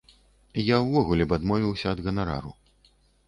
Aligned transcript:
Я 0.67 0.77
ўвогуле 0.85 1.27
б 1.29 1.37
адмовіўся 1.37 1.85
ад 1.93 1.99
ганарару. 2.09 2.51